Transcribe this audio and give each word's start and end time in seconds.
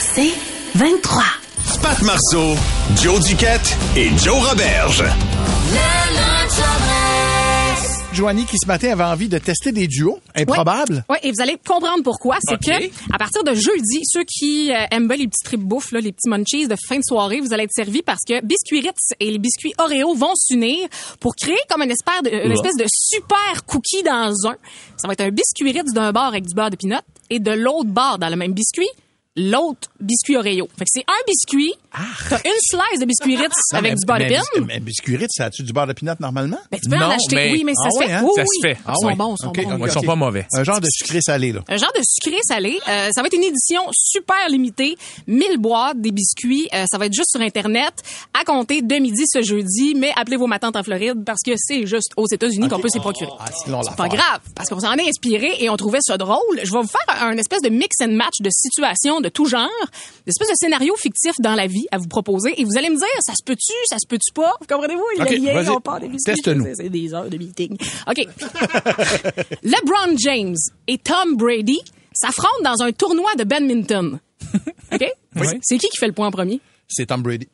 C'est 0.00 0.32
23. 0.74 1.22
Pat 1.82 2.02
Marceau, 2.02 2.56
Joe 3.02 3.24
Duquette 3.24 3.76
et 3.96 4.10
Joe 4.18 4.48
Roberge. 4.48 5.04
Joanie 8.12 8.46
qui 8.46 8.56
ce 8.60 8.66
matin 8.66 8.90
avait 8.90 9.04
envie 9.04 9.28
de 9.28 9.38
tester 9.38 9.70
des 9.70 9.86
duos 9.86 10.18
improbables. 10.34 11.04
Oui, 11.08 11.18
et 11.22 11.30
vous 11.30 11.40
allez 11.40 11.56
comprendre 11.64 12.02
pourquoi. 12.02 12.38
C'est 12.40 12.58
que 12.58 12.86
à 13.12 13.18
partir 13.18 13.44
de 13.44 13.54
jeudi, 13.54 14.00
ceux 14.04 14.24
qui 14.24 14.72
euh, 14.72 14.86
aiment 14.90 15.06
bien 15.06 15.18
les 15.18 15.28
petits 15.28 15.44
tripes 15.44 15.62
bouffe, 15.62 15.92
là, 15.92 16.00
les 16.00 16.10
petits 16.10 16.28
munchies 16.28 16.66
de 16.66 16.74
fin 16.88 16.96
de 16.96 17.04
soirée, 17.04 17.40
vous 17.40 17.52
allez 17.52 17.64
être 17.64 17.72
servis 17.72 18.02
parce 18.02 18.22
que 18.26 18.44
Biscuits 18.44 18.80
Ritz 18.80 19.12
et 19.20 19.30
les 19.30 19.38
biscuits 19.38 19.72
Oreo 19.78 20.14
vont 20.14 20.34
s'unir 20.34 20.88
pour 21.20 21.36
créer 21.36 21.60
comme 21.70 21.82
une 21.82 21.92
espèce 21.92 22.22
de, 22.24 22.46
une 22.46 22.52
espèce 22.52 22.76
de 22.76 22.86
super 22.88 23.64
cookie 23.66 24.02
dans 24.02 24.34
un. 24.48 24.56
Ça 24.96 25.06
va 25.06 25.12
être 25.12 25.20
un 25.20 25.30
biscuit 25.30 25.70
Ritz 25.70 25.92
d'un 25.92 26.10
bord 26.10 26.24
avec 26.24 26.44
du 26.44 26.54
beurre 26.54 26.70
de 26.70 26.76
pinot 26.76 26.96
et 27.30 27.38
de 27.38 27.52
l'autre 27.52 27.88
bord 27.88 28.18
dans 28.18 28.28
le 28.28 28.36
même 28.36 28.52
biscuit. 28.52 28.90
L'autre 29.40 29.88
biscuit 30.00 30.36
Oreo. 30.36 30.68
Fait 30.76 30.84
que 30.84 30.90
c'est 30.92 31.04
un 31.06 31.22
biscuit, 31.26 31.72
t'as 32.28 32.38
une 32.44 32.58
slice 32.60 32.98
de 33.00 33.04
biscuit 33.06 33.36
Ritz 33.36 33.52
Non, 33.72 33.78
avec 33.78 33.92
mais- 33.92 33.96
du 33.96 34.04
beurre 34.06 34.18
de 34.18 34.22
mais, 34.24 34.30
pin. 34.60 34.64
Mais 34.66 34.80
biscuit 34.80 35.16
Ritz, 35.16 35.30
ça 35.36 35.44
a-tu 35.46 35.62
du 35.62 35.72
beurre 35.72 35.86
de 35.86 35.92
pinot 35.92 36.12
normalement? 36.18 36.58
Ben, 36.72 36.80
tu 36.82 36.90
peux 36.90 36.96
en 36.96 37.00
Non, 37.00 37.10
acheter. 37.10 37.36
mais- 37.36 37.52
Oui, 37.52 37.62
mais 37.64 37.72
ça 37.74 37.84
Ah 37.86 37.90
se 37.90 37.98
ouais, 37.98 38.06
fait. 38.06 38.12
hein? 38.14 38.22
Oui, 38.24 38.30
Ça 38.34 38.42
oui. 38.42 38.48
se 38.60 38.68
fait. 38.68 38.78
Ah 38.84 38.92
Ils 38.96 39.00
sont 39.00 39.16
bons, 39.16 39.34
ils 39.34 39.38
sont 39.42 39.50
bons. 39.52 39.74
OK, 39.74 39.82
Ils 39.86 39.92
sont 39.92 40.02
pas 40.02 40.16
mauvais. 40.16 40.46
Un 40.54 40.64
genre 40.64 40.80
de 40.80 40.88
sucré 40.90 41.20
salé, 41.20 41.52
là. 41.52 41.60
Un 41.68 41.76
genre 41.76 41.92
de 41.96 42.00
sucré 42.02 42.40
salé. 42.42 42.78
Euh, 42.88 43.10
ça 43.14 43.20
va 43.22 43.28
être 43.28 43.36
une 43.36 43.44
édition 43.44 43.82
super 43.92 44.48
limitée. 44.50 44.96
1000 45.28 45.58
boîtes, 45.58 46.00
des 46.00 46.10
biscuits. 46.10 46.68
Euh, 46.74 46.84
ça 46.90 46.98
va 46.98 47.06
être 47.06 47.14
juste 47.14 47.30
sur 47.30 47.40
Internet 47.40 47.92
à 48.38 48.44
compter 48.44 48.82
de 48.82 48.94
midi 48.96 49.22
ce 49.32 49.42
jeudi. 49.42 49.94
Mais 49.94 50.12
appelez 50.16 50.36
vos 50.36 50.46
matantes 50.48 50.74
en 50.76 50.82
Floride 50.82 51.22
parce 51.24 51.40
que 51.46 51.52
c'est 51.56 51.86
juste 51.86 52.10
aux 52.16 52.26
États-unis 52.26 52.68
qu'on 52.68 52.80
peut 52.80 52.88
s'y 52.88 52.98
procurer. 52.98 53.30
Ah, 53.38 53.44
sinon, 53.64 53.82
c'est 53.82 53.94
pas 53.96 54.08
grave 54.08 54.40
parce 54.56 54.68
qu'on 54.68 54.80
s'en 54.80 54.94
est 54.94 55.08
inspiré 55.08 55.56
et 55.60 55.70
on 55.70 55.76
trouvait 55.76 56.00
ça 56.02 56.16
drôle. 56.16 56.38
Je 56.64 56.72
vais 56.72 56.80
vous 56.80 56.88
faire 56.88 57.22
un 57.22 57.36
espèce 57.36 57.62
de 57.62 57.68
mix 57.68 57.96
and 58.02 58.08
match 58.12 58.40
de 58.40 58.50
situations 58.50 59.20
de 59.20 59.27
tout 59.30 59.46
genre, 59.46 59.68
des 60.26 60.30
espèces 60.30 60.48
de 60.48 60.54
scénarios 60.56 60.96
fictifs 60.96 61.36
dans 61.40 61.54
la 61.54 61.66
vie 61.66 61.86
à 61.90 61.98
vous 61.98 62.08
proposer 62.08 62.60
et 62.60 62.64
vous 62.64 62.76
allez 62.76 62.90
me 62.90 62.96
dire 62.96 63.06
ça 63.20 63.32
se 63.34 63.42
peut-tu, 63.44 63.72
ça 63.88 63.96
se 63.98 64.06
peut-tu 64.08 64.32
pas? 64.32 64.52
Vous 64.60 64.66
comprenez-vous? 64.66 65.04
Le 65.18 65.22
OK, 65.22 65.30
lien, 65.30 65.52
vas-y. 65.54 65.68
on 65.70 65.80
part 65.80 66.00
des 66.00 66.08
biscuits. 66.08 66.34
Teste-nous. 66.34 66.66
C'est- 66.74 66.88
des 66.88 67.14
heures 67.14 67.28
de 67.28 67.36
meeting. 67.38 67.76
OK. 68.06 68.16
LeBron 69.62 70.16
James 70.18 70.56
et 70.86 70.98
Tom 70.98 71.36
Brady 71.36 71.80
s'affrontent 72.12 72.62
dans 72.64 72.82
un 72.82 72.92
tournoi 72.92 73.30
de 73.38 73.44
badminton. 73.44 74.18
OK? 74.92 75.04
C'est 75.62 75.78
qui 75.78 75.88
qui 75.88 75.98
fait 75.98 76.06
le 76.06 76.12
point 76.12 76.26
en 76.28 76.30
premier? 76.30 76.60
C'est 76.88 77.06
Tom 77.06 77.22
Brady. 77.22 77.48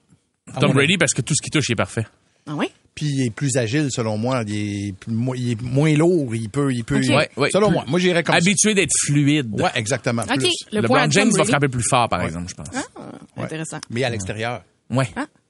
Tom 0.61 0.73
Brady, 0.73 0.97
parce 0.99 1.13
que 1.13 1.23
tout 1.23 1.35
ce 1.35 1.43
qu'il 1.43 1.51
touche, 1.51 1.69
il 1.69 1.73
est 1.73 1.77
parfait. 1.77 2.07
Ah 2.47 2.55
ouais? 2.55 2.71
Puis 2.95 3.07
il 3.07 3.27
est 3.27 3.31
plus 3.31 3.57
agile, 3.57 3.89
selon 3.91 4.17
moi. 4.17 4.43
Il 4.47 4.55
est, 4.89 4.93
plus- 4.93 5.13
il 5.37 5.51
est 5.53 5.63
moins 5.63 5.93
lourd. 5.95 6.35
Il 6.35 6.49
peut... 6.49 6.73
Il 6.73 6.85
peut 6.85 6.99
OK. 6.99 7.09
Ouais, 7.09 7.29
ouais. 7.37 7.49
Selon 7.53 7.67
Plus- 7.69 7.75
moi. 7.75 7.85
Moi, 7.89 7.99
j'irais 7.99 8.23
comme 8.23 8.37
Habitué 8.37 8.75
d'être 8.75 8.93
fluide. 9.05 9.49
Ouais, 9.61 9.71
exactement. 9.75 10.23
Plus. 10.23 10.49
Le 10.73 10.79
à 10.79 10.83
Tom 10.87 11.11
James 11.13 11.31
va 11.37 11.45
frapper 11.45 11.69
plus 11.69 11.83
fort, 11.89 12.09
par 12.09 12.23
exemple, 12.23 12.49
je 12.49 12.55
pense. 12.55 12.69
Intéressant. 13.37 13.79
Mais 13.91 14.05
à 14.05 14.11
l'extérieur. 14.11 14.63
Ouais. 14.91 15.09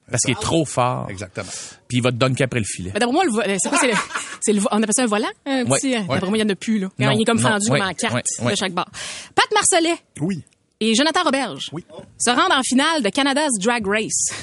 Parce 0.09 0.21
qu'il 0.21 0.31
est 0.33 0.41
trop 0.41 0.65
fort. 0.65 1.07
Exactement. 1.09 1.49
Puis 1.87 1.97
il 1.97 2.01
va 2.03 2.11
te 2.11 2.17
dunker 2.17 2.45
après 2.45 2.59
le 2.59 2.65
filet. 2.65 2.91
Mais 2.93 2.99
d'après 2.99 3.13
moi, 3.13 3.25
le 3.25 3.31
euh, 3.31 3.55
c'est 3.59 3.69
quoi? 3.69 3.77
C'est 3.79 3.87
le, 3.87 3.93
c'est 4.41 4.53
le 4.53 4.61
on 4.71 4.77
appelle 4.77 4.89
ça 4.95 5.03
un 5.03 5.07
volant? 5.07 5.27
Un 5.47 5.63
Ouais. 5.65 5.79
petit, 5.79 5.95
euh, 5.95 5.99
D'après 6.01 6.27
moi, 6.29 6.37
il 6.37 6.43
n'y 6.45 6.49
en 6.51 6.53
a 6.53 6.55
plus, 6.55 6.77
là. 6.79 6.89
Quand 6.97 7.05
Non, 7.05 7.11
il 7.11 7.21
est 7.21 7.25
comme 7.25 7.37
non, 7.39 7.49
fendu 7.49 7.71
ouais, 7.71 7.79
comme 7.79 7.87
en 7.89 7.93
carte 7.93 8.13
ouais, 8.13 8.45
ouais. 8.45 8.51
de 8.51 8.57
chaque 8.57 8.73
bord. 8.73 8.85
Pat 9.33 9.45
Marcelet 9.53 9.95
Oui. 10.21 10.43
Et 10.79 10.93
Jonathan 10.95 11.23
Roberge 11.23 11.69
Oui. 11.71 11.85
se 12.17 12.29
rendent 12.29 12.51
en 12.51 12.61
finale 12.63 13.01
de 13.03 13.09
Canada's 13.09 13.51
Drag 13.61 13.85
Race. 13.87 14.33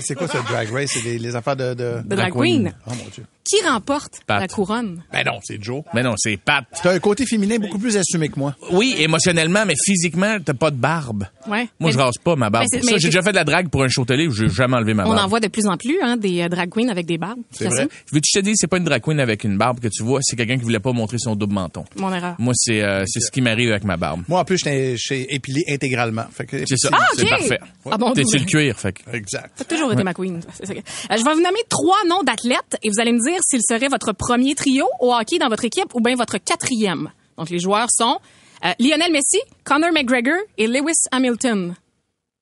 C'est 0.00 0.14
quoi 0.14 0.28
ce 0.28 0.38
drag 0.38 0.70
race? 0.70 0.90
C'est 0.92 1.02
les, 1.02 1.18
les 1.18 1.36
affaires 1.36 1.56
de... 1.56 1.74
de... 1.74 2.00
De 2.04 2.16
drag 2.16 2.32
queen. 2.32 2.72
Oh 2.86 2.90
mon 2.90 3.08
Dieu. 3.12 3.24
Qui 3.44 3.56
remporte 3.66 4.20
Pat. 4.26 4.40
la 4.40 4.48
couronne? 4.48 5.02
Ben 5.12 5.24
non, 5.26 5.40
c'est 5.42 5.62
Joe. 5.62 5.82
Mais 5.94 6.02
non, 6.02 6.14
c'est 6.16 6.36
Pat. 6.36 6.64
T'as 6.82 6.92
un 6.92 6.98
côté 7.00 7.26
féminin 7.26 7.58
beaucoup 7.58 7.78
plus 7.78 7.96
assumé 7.96 8.28
que 8.28 8.38
moi. 8.38 8.54
Oui, 8.70 8.94
émotionnellement, 8.98 9.64
mais 9.66 9.74
physiquement, 9.84 10.36
t'as 10.44 10.54
pas 10.54 10.70
de 10.70 10.76
barbe. 10.76 11.24
Ouais. 11.48 11.68
Moi, 11.80 11.90
je 11.90 11.96
Mais- 11.96 12.02
rase 12.04 12.14
pas 12.22 12.36
ma 12.36 12.50
barbe. 12.50 12.66
Mais 12.72 12.80
c'est- 12.80 12.86
Ça, 12.88 12.98
j'ai 12.98 13.08
déjà 13.08 13.20
fait 13.22 13.30
de 13.32 13.36
la 13.36 13.44
drague 13.44 13.68
pour 13.68 13.82
un 13.82 13.88
show 13.88 14.04
télé 14.04 14.28
où 14.28 14.32
j'ai 14.32 14.48
jamais 14.48 14.76
enlevé 14.76 14.94
ma 14.94 15.04
On 15.06 15.08
barbe. 15.10 15.24
en 15.24 15.28
voit 15.28 15.40
de 15.40 15.48
plus 15.48 15.66
en 15.66 15.76
plus, 15.76 15.98
hein, 16.02 16.16
des 16.16 16.42
euh, 16.42 16.48
drag 16.48 16.70
queens 16.70 16.88
avec 16.88 17.06
des 17.06 17.18
barbes. 17.18 17.40
C'est 17.50 17.66
vrai. 17.66 17.88
Veux-tu 18.12 18.20
que 18.20 18.28
je 18.32 18.38
te 18.40 18.44
dise, 18.44 18.54
c'est 18.58 18.68
pas 18.68 18.76
une 18.76 18.84
drag 18.84 19.02
queen 19.02 19.18
avec 19.18 19.42
une 19.44 19.58
barbe 19.58 19.80
que 19.80 19.88
tu 19.88 20.02
vois, 20.04 20.20
c'est 20.22 20.36
quelqu'un 20.36 20.56
qui 20.56 20.62
voulait 20.62 20.78
pas 20.78 20.92
montrer 20.92 21.18
son 21.18 21.34
double 21.34 21.54
menton. 21.54 21.84
Mon 21.96 22.12
erreur. 22.14 22.36
Moi, 22.38 22.52
c'est 22.56 22.80
euh, 22.82 23.04
c'est 23.06 23.20
ce 23.20 23.30
qui 23.32 23.40
m'arrive 23.40 23.70
avec 23.70 23.82
ma 23.84 23.96
barbe. 23.96 24.22
Moi, 24.28 24.40
en 24.40 24.44
plus, 24.44 24.58
j'étais 24.58 24.94
j'étais 24.96 25.34
épilé 25.34 25.62
intégralement. 25.68 26.26
C'est 26.38 26.76
ça. 26.78 26.90
Ah, 26.92 27.06
C'est 27.16 27.22
OK. 27.24 27.28
parfait. 27.30 27.58
Ah 27.90 27.96
bon, 27.98 28.12
T'es 28.12 28.22
vous- 28.22 28.30
sur 28.30 28.38
le 28.40 28.46
cuir, 28.46 28.78
fait 28.78 28.92
que- 28.92 29.16
Exact. 29.16 29.50
Ça 29.56 29.62
a 29.62 29.64
toujours 29.64 29.92
été 29.92 30.04
ma 30.04 30.14
queen. 30.14 30.40
C'est 30.62 30.70
Euh, 30.72 31.16
je 31.18 31.24
vais 31.24 31.34
vous 31.34 31.42
nommer 31.42 31.60
trois 31.68 31.96
noms 32.08 32.22
d'athlètes 32.22 32.76
et 32.82 32.88
vous 32.88 33.00
allez 33.00 33.12
me 33.12 33.18
dire 33.18 33.31
s'il 33.40 33.60
serait 33.62 33.88
votre 33.88 34.12
premier 34.12 34.54
trio 34.54 34.86
au 35.00 35.12
hockey 35.14 35.38
dans 35.38 35.48
votre 35.48 35.64
équipe 35.64 35.94
ou 35.94 36.00
bien 36.00 36.14
votre 36.16 36.38
quatrième. 36.38 37.10
Donc, 37.38 37.50
les 37.50 37.58
joueurs 37.58 37.88
sont 37.90 38.18
euh, 38.64 38.72
Lionel 38.78 39.10
Messi, 39.12 39.40
Conor 39.64 39.92
McGregor 39.92 40.38
et 40.58 40.66
Lewis 40.66 40.94
Hamilton. 41.10 41.74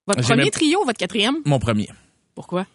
Votre 0.06 0.22
premier 0.22 0.42
même- 0.44 0.50
trio, 0.50 0.84
votre 0.84 0.98
quatrième? 0.98 1.36
Mon 1.44 1.58
premier. 1.58 1.88
Pourquoi? 2.34 2.66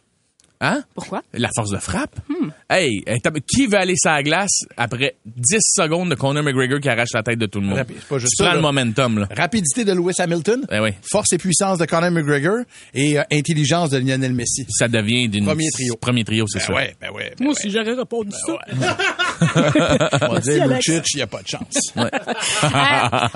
Hein? 0.62 0.84
Pourquoi? 0.94 1.22
La 1.34 1.50
force 1.56 1.70
de 1.72 1.78
frappe. 1.78 2.16
Hmm. 2.30 2.50
Hey, 2.70 3.04
qui 3.48 3.68
veut 3.68 3.78
aller 3.78 3.96
sur 3.98 4.10
la 4.12 4.24
glace 4.24 4.62
après 4.78 5.16
10 5.26 5.58
secondes 5.62 6.10
de 6.10 6.16
Conor 6.16 6.44
McGregor 6.44 6.80
qui 6.80 6.90
arrache 6.90 7.10
la 7.14 7.24
tête 7.24 7.38
de 7.40 7.46
tout 7.46 7.60
le 7.60 7.68
monde? 7.68 7.78
Rapide, 7.78 7.98
c'est 8.00 8.08
pas 8.08 8.18
juste 8.18 8.34
tu 8.38 8.44
ça, 8.44 8.46
prends 8.46 8.54
le 8.54 8.62
là. 8.62 8.72
momentum, 8.72 9.20
là. 9.20 9.28
Rapidité 9.36 9.84
de 9.86 9.92
Lewis 9.94 10.16
Hamilton. 10.20 10.66
Eh 10.72 10.80
oui. 10.80 10.90
Force 11.12 11.34
et 11.34 11.38
puissance 11.38 11.78
de 11.78 11.86
Conor 11.86 12.12
McGregor 12.12 12.60
et 12.94 13.20
euh, 13.20 13.24
intelligence 13.32 13.90
de 13.90 13.98
Lionel 13.98 14.34
Messi. 14.34 14.66
Ça 14.70 14.88
devient 14.88 15.28
d'une... 15.28 15.46
Premier 15.46 15.70
trio. 15.72 15.96
Premier 15.98 16.24
trio, 16.24 16.46
c'est 16.48 16.60
Ben 16.60 16.66
ça. 16.66 16.74
ouais, 16.74 16.96
ben 17.02 17.12
ouais. 17.12 17.34
Ben 17.38 17.46
Moi 17.46 17.54
ouais. 17.54 17.60
aussi, 17.60 17.70
j'aurais 17.72 17.94
répondu 17.94 18.32
ça. 18.32 18.58
On 20.30 20.34
va 20.34 20.40
dire 20.40 20.64
Alex. 20.64 20.88
Lucic, 20.88 21.06
il 21.14 21.18
n'y 21.18 21.22
a 21.22 21.28
pas 21.28 21.42
de 21.42 21.48
chance. 21.48 21.94
Euh, 21.98 22.10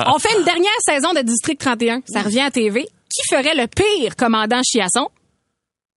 on 0.07 0.19
fait 0.19 0.37
une 0.37 0.45
dernière 0.45 0.71
saison 0.85 1.13
de 1.13 1.21
District 1.21 1.59
31. 1.59 2.01
Ça 2.07 2.21
revient 2.21 2.41
à 2.41 2.51
TV. 2.51 2.83
Qui 2.83 3.21
ferait 3.29 3.55
le 3.55 3.67
pire 3.67 4.15
commandant 4.15 4.61
Chiasson? 4.63 5.09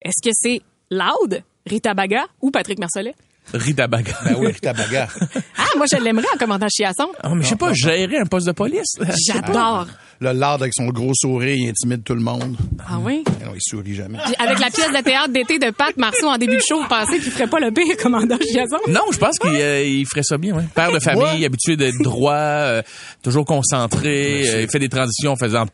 Est-ce 0.01 0.21
que 0.27 0.33
c'est 0.33 0.61
Loud, 0.93 1.41
Rita 1.65 1.93
Baga 1.93 2.25
ou 2.41 2.51
Patrick 2.51 2.79
Marcelet? 2.79 3.15
Rita 3.53 3.87
Baga. 3.87 4.13
Ben 4.23 4.35
oui, 4.37 4.47
Rita 4.47 4.73
Baga. 4.73 5.07
Ah, 5.57 5.77
moi, 5.77 5.85
je 5.91 5.97
l'aimerais 5.97 6.27
en 6.33 6.37
commandant 6.37 6.67
Chiasson. 6.69 7.09
Ah, 7.21 7.33
mais 7.33 7.43
je 7.43 7.49
sais 7.49 7.55
pas, 7.55 7.73
gérer 7.73 8.17
un 8.19 8.25
poste 8.25 8.45
de 8.45 8.51
police. 8.51 8.95
J'adore. 9.27 9.87
Le 10.19 10.31
lard 10.31 10.53
avec 10.53 10.71
son 10.75 10.87
gros 10.89 11.13
sourire, 11.15 11.55
il 11.55 11.69
intimide 11.69 12.03
tout 12.03 12.13
le 12.13 12.21
monde. 12.21 12.55
Ah 12.87 12.99
oui? 13.01 13.23
Eh 13.41 13.45
Non, 13.45 13.51
il 13.55 13.59
sourit 13.61 13.95
jamais. 13.95 14.19
Puis 14.23 14.35
avec 14.37 14.59
la 14.59 14.69
pièce 14.69 14.91
de 14.91 15.03
théâtre 15.03 15.29
d'été 15.29 15.57
de 15.59 15.71
Pat 15.71 15.95
Marceau 15.97 16.27
en 16.27 16.37
début 16.37 16.57
de 16.57 16.61
show, 16.61 16.79
vous 16.81 16.87
pensez 16.87 17.19
qu'il 17.19 17.31
ferait 17.31 17.47
pas 17.47 17.59
le 17.59 17.71
pire 17.71 17.97
commandant 17.97 18.37
Chiasson? 18.37 18.77
Non, 18.87 19.01
je 19.11 19.17
pense 19.17 19.37
qu'il 19.39 19.49
euh, 19.51 20.03
ferait 20.05 20.23
ça 20.23 20.37
bien. 20.37 20.55
Ouais. 20.55 20.63
Père 20.75 20.91
de 20.91 20.99
famille, 20.99 21.23
Ouais. 21.39 21.45
habitué 21.45 21.75
d'être 21.75 21.97
droit, 22.01 22.33
euh, 22.33 22.81
toujours 23.23 23.45
concentré, 23.45 24.47
euh, 24.47 24.61
il 24.61 24.69
fait 24.69 24.79
des 24.79 24.89
transitions 24.89 25.31
en 25.31 25.35
faisant... 25.37 25.65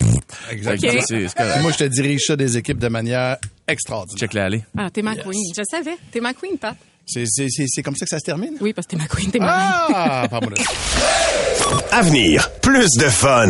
Exactement. 0.51 1.61
Moi, 1.61 1.71
je 1.71 1.77
te 1.77 1.83
dirige 1.85 2.21
ça 2.25 2.35
des 2.35 2.57
équipes 2.57 2.79
de 2.79 2.87
manière 2.89 3.37
extraordinaire. 3.71 4.19
Check 4.19 4.33
la 4.33 4.45
allée. 4.45 4.63
Ah, 4.77 4.89
t'es 4.91 5.01
ma 5.01 5.15
queen. 5.15 5.51
Je 5.55 5.63
savais. 5.69 5.97
T'es 6.11 6.19
ma 6.19 6.33
queen, 6.33 6.57
Pat. 6.57 6.75
C'est- 7.05 7.25
C'est 7.27 7.47
c'est- 7.49 7.65
c'est 7.67 7.81
comme 7.81 7.95
ça 7.95 8.05
que 8.05 8.09
ça 8.09 8.19
se 8.19 8.25
termine? 8.25 8.53
Oui, 8.61 8.71
parce 8.73 8.85
que 8.85 8.91
t'es 8.91 8.97
ma 8.97 9.07
queen, 9.07 9.31
t'es 9.31 9.39
ma 9.39 9.45
queen. 9.47 9.95
Ah! 9.95 10.27
Pardon. 10.29 10.49
Avenir, 11.91 12.49
plus 12.61 12.87
de 12.99 13.09
fun. 13.09 13.49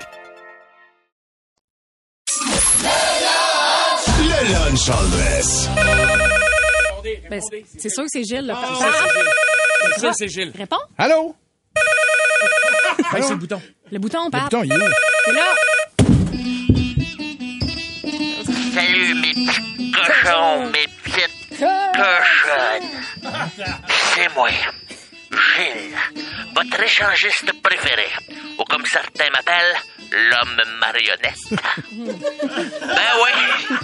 Ben, 7.29 7.41
c'est 7.77 7.89
sûr 7.89 8.03
que 8.03 8.09
c'est 8.09 8.23
Gilles. 8.23 8.47
Le 8.47 8.53
oh, 8.53 8.57
c'est 9.81 9.99
sûr 9.99 10.09
que 10.09 10.15
c'est 10.15 10.27
Gilles. 10.29 10.53
Réponds. 10.57 10.77
Allô? 10.97 11.35
Allô? 13.11 13.23
c'est 13.27 13.29
le 13.31 13.35
bouton. 13.35 13.61
Le 13.91 13.99
bouton, 13.99 14.29
Pat. 14.29 14.43
Le 14.43 14.45
bouton, 14.45 14.63
il 14.63 14.71
est 14.71 14.77
là. 14.77 14.85
C'est 15.25 15.33
là. 15.33 15.55
Salut 18.73 19.13
mes 19.15 19.33
petits 19.33 19.91
cochons, 19.91 20.65
mes 20.67 20.87
petites 21.03 21.59
cochonnes. 21.59 22.89
C'est 24.15 24.33
moi, 24.33 24.49
Gilles, 25.31 25.97
votre 26.55 26.81
échangiste 26.81 27.51
préféré, 27.61 28.07
ou 28.57 28.63
comme 28.63 28.85
certains 28.85 29.29
m'appellent, 29.31 29.75
l'homme 30.11 30.61
marionnette. 30.79 31.39
ben 31.51 33.11
oui, 33.21 33.77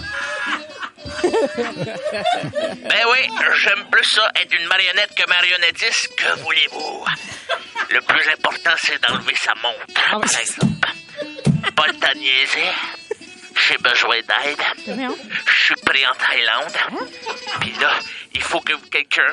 Ben 2.90 3.04
oui, 3.12 3.30
j'aime 3.64 3.86
plus 3.92 4.04
ça 4.06 4.30
être 4.36 4.54
une 4.60 4.68
marionnette 4.68 5.14
que 5.16 5.28
marionnettiste, 5.30 6.10
que 6.16 6.40
voulez-vous? 6.42 7.06
Le 7.90 8.02
plus 8.02 8.30
important, 8.32 8.72
c'est 8.82 9.02
d'enlever 9.02 9.36
sa 9.36 9.54
montre, 9.56 9.86
par 9.94 10.24
exemple. 10.24 10.88
Pas 11.76 11.88
le 11.88 11.94
temps 11.94 12.14
de 12.14 12.20
niaiser. 12.20 12.72
J'ai 13.68 13.78
besoin 13.78 14.18
d'aide. 14.18 14.62
Je 14.86 15.60
suis 15.66 15.76
pris 15.86 16.06
en 16.06 16.14
Thaïlande. 16.14 17.08
Puis 17.60 17.74
là, 17.82 17.92
il 18.36 18.42
faut 18.42 18.60
que 18.62 18.74
quelqu'un 18.92 19.32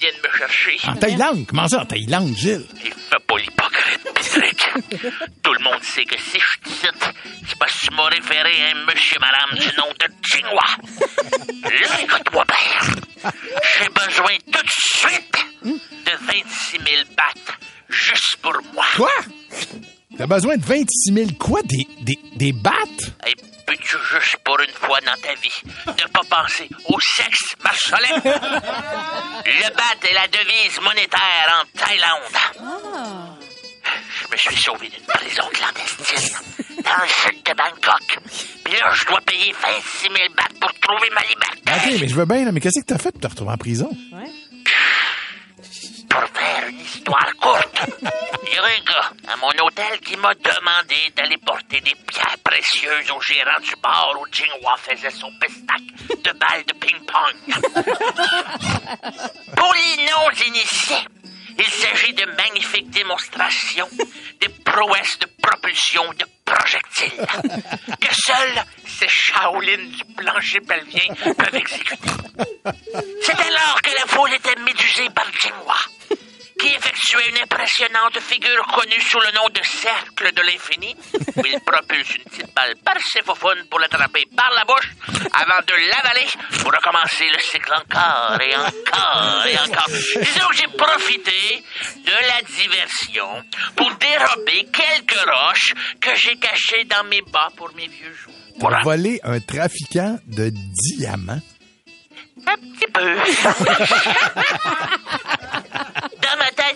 vienne 0.00 0.14
me 0.24 0.38
chercher. 0.38 0.78
En 0.88 0.94
Thaïlande? 0.96 1.46
Comment 1.46 1.68
ça, 1.68 1.82
en 1.82 1.86
Thaïlande, 1.86 2.34
Gilles? 2.36 2.66
Il 2.84 2.92
fait. 2.92 3.16
Tout 5.42 5.52
le 5.52 5.62
monde 5.64 5.82
sait 5.82 6.04
que 6.04 6.18
si 6.18 6.38
je 6.38 6.58
te 6.64 6.68
cite, 6.68 7.14
c'est 7.48 7.58
parce 7.58 7.72
que 7.72 7.86
tu 7.86 7.94
m'as 7.94 8.04
référé 8.08 8.62
à 8.64 8.76
un 8.76 8.84
monsieur 8.86 9.18
madame 9.20 9.58
du 9.58 9.76
nom 9.76 9.88
de. 9.98 10.06
Là, 11.62 12.00
écoute-moi 12.02 12.44
bien. 12.44 13.30
J'ai 13.78 13.88
besoin 13.88 14.36
tout 14.52 14.62
de 14.62 14.70
suite 14.70 15.46
de 15.64 16.12
26 16.26 16.78
000 16.78 16.84
bahts 17.16 17.52
juste 17.88 18.36
pour 18.42 18.52
moi. 18.74 18.84
Quoi? 18.96 19.10
T'as 20.18 20.26
besoin 20.26 20.56
de 20.56 20.64
26 20.64 21.12
000 21.12 21.26
quoi? 21.38 21.60
Des, 21.64 21.86
des, 22.00 22.18
des 22.36 22.52
battes? 22.52 22.72
Et 23.26 23.34
peux-tu 23.66 23.96
juste 24.12 24.36
pour 24.44 24.58
une 24.60 24.70
fois 24.72 25.00
dans 25.00 25.16
ta 25.20 25.34
vie 25.34 25.62
ne 25.86 26.08
pas 26.10 26.22
penser 26.28 26.68
au 26.86 26.98
sexe 27.00 27.54
Marcelin? 27.62 28.16
Le 28.24 29.74
bat 29.74 30.08
est 30.08 30.14
la 30.14 30.28
devise 30.28 30.80
monétaire 30.82 31.62
en 31.62 31.78
Thaïlande. 31.78 32.36
Je 34.36 34.48
me 34.50 34.54
suis 34.54 34.62
sauvé 34.64 34.88
d'une 34.88 35.04
prison 35.04 35.42
clandestine 35.52 36.36
dans 36.84 37.02
le 37.02 37.08
sud 37.08 37.42
de 37.42 37.52
Bangkok. 37.54 38.18
Puis 38.64 38.74
là, 38.74 38.90
je 38.92 39.04
dois 39.06 39.20
payer 39.22 39.52
26 39.52 40.02
000 40.02 40.14
bahts 40.36 40.44
pour 40.60 40.72
trouver 40.80 41.08
ma 41.14 41.22
liberté. 41.22 41.62
OK, 41.66 42.00
mais 42.00 42.08
je 42.08 42.14
veux 42.14 42.26
bien, 42.26 42.44
là, 42.44 42.52
mais 42.52 42.60
qu'est-ce 42.60 42.80
que 42.80 42.86
t'as 42.86 42.98
fait 42.98 43.12
pour 43.12 43.20
te 43.22 43.26
retrouver 43.28 43.52
en 43.52 43.56
prison? 43.56 43.90
Pour 46.08 46.22
faire 46.34 46.68
une 46.68 46.80
histoire 46.80 47.34
courte, 47.40 47.80
il 48.46 48.52
y 48.54 48.58
a 48.58 48.64
un 48.64 48.80
gars 48.86 49.10
à 49.32 49.36
mon 49.36 49.50
hôtel 49.66 49.98
qui 50.00 50.16
m'a 50.16 50.32
demandé 50.34 50.96
d'aller 51.16 51.36
porter 51.44 51.80
des 51.80 51.94
pierres 52.06 52.38
précieuses 52.44 53.10
au 53.10 53.20
gérant 53.20 53.58
du 53.60 53.74
bar 53.82 54.14
où 54.20 54.26
Jinghua 54.32 54.76
faisait 54.78 55.10
son 55.10 55.30
pestac 55.40 55.82
de 56.22 56.32
balles 56.38 56.64
de 56.66 56.72
ping-pong. 56.74 57.34
Pour 59.56 59.74
les 59.74 59.96
non-initiés, 60.04 61.04
il 61.58 61.64
s'agit 61.64 62.12
de 62.14 62.24
magnifiques 62.36 62.90
démonstrations 62.90 63.88
des 64.40 64.48
prouesses 64.64 65.18
de 65.18 65.26
propulsion 65.42 66.04
de 66.14 66.26
projectiles 66.44 67.26
que 68.00 68.14
seuls 68.14 68.64
ces 68.86 69.08
Shaolin 69.08 69.76
du 69.76 70.04
plancher 70.14 70.60
pelvien 70.60 71.14
peuvent 71.36 71.54
exécuter. 71.54 72.10
C'est 73.22 73.40
alors 73.40 73.80
que 73.82 73.90
la 73.94 74.06
foule 74.06 74.34
était 74.34 74.60
médusée 74.62 75.08
par 75.14 75.26
Jinghua, 75.40 75.76
qui 76.66 76.74
effectuait 76.74 77.30
une 77.30 77.38
impressionnante 77.42 78.18
figure 78.20 78.66
connue 78.74 79.00
sous 79.00 79.20
le 79.20 79.32
nom 79.34 79.48
de 79.54 79.60
cercle 79.62 80.32
de 80.34 80.42
l'infini, 80.42 80.96
où 81.36 81.42
il 81.52 81.60
propulse 81.60 82.16
une 82.16 82.24
petite 82.24 82.52
balle 82.54 82.74
faufounes 83.24 83.64
pour 83.70 83.78
l'attraper 83.78 84.24
par 84.36 84.50
la 84.54 84.64
bouche 84.64 84.90
avant 85.32 85.62
de 85.66 85.74
l'avaler 85.90 86.26
pour 86.60 86.72
recommencer 86.72 87.28
le 87.32 87.38
cycle 87.40 87.72
encore 87.72 88.40
et 88.40 88.56
encore 88.56 89.46
et 89.46 89.56
encore. 89.58 89.86
Disons 89.88 90.48
que 90.48 90.56
j'ai 90.56 90.68
profité 90.76 91.64
de 92.04 92.10
la 92.10 92.42
diversion 92.42 93.44
pour 93.76 93.90
dérober 93.94 94.66
quelques 94.72 95.24
roches 95.28 95.72
que 96.00 96.14
j'ai 96.16 96.36
cachées 96.36 96.84
dans 96.84 97.04
mes 97.04 97.22
bas 97.22 97.48
pour 97.56 97.72
mes 97.74 97.86
vieux 97.88 98.12
jours. 98.12 98.34
T'as 98.60 98.82
volé 98.82 99.20
un 99.22 99.40
trafiquant 99.40 100.18
de 100.26 100.50
diamants? 100.50 101.40
Un 102.46 102.56
petit 102.56 102.86
peu. 102.92 103.00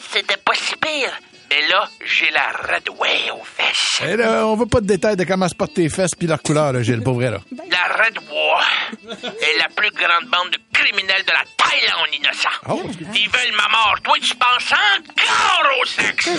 Tête, 0.01 0.09
c'était 0.13 0.37
pas 0.37 0.55
si 0.55 0.77
pire. 0.77 1.13
Mais 1.51 1.67
là, 1.67 1.89
j'ai 2.05 2.31
la 2.31 2.53
redouée 2.75 3.31
aux 3.33 3.43
fesses. 3.43 4.01
Eh 4.07 4.17
là, 4.17 4.47
on 4.47 4.55
veut 4.55 4.67
pas 4.67 4.81
de 4.81 4.87
détails 4.87 5.17
de 5.17 5.25
comment 5.25 5.49
se 5.49 5.55
portent 5.55 5.75
tes 5.75 5.89
fesses 5.89 6.15
puis 6.17 6.29
leur 6.29 6.41
couleur, 6.41 6.73
là, 6.73 6.81
Gilles, 6.81 7.03
pas 7.03 7.11
vrai, 7.11 7.29
là. 7.31 7.39
La 7.69 8.05
Red 8.05 8.19
War 8.31 8.65
est 9.03 9.59
la 9.59 9.69
plus 9.69 9.91
grande 9.91 10.27
bande 10.31 10.51
de 10.53 10.59
criminels 10.73 11.25
de 11.25 11.33
la 11.33 11.43
Thaïlande, 11.57 12.15
innocent. 12.15 12.49
Oh. 12.69 12.83
Ils 13.15 13.29
veulent 13.29 13.57
ma 13.57 13.69
mort. 13.69 13.97
Toi, 14.05 14.17
tu 14.23 14.35
penses 14.37 14.73
encore 14.73 15.71
au 15.83 15.85
sexe. 15.87 16.31